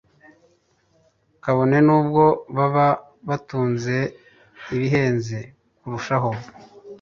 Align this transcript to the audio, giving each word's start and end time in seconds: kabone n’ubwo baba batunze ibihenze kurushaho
kabone 1.43 1.77
n’ubwo 1.87 2.23
baba 2.55 2.87
batunze 3.27 3.95
ibihenze 4.75 5.37
kurushaho 5.79 6.31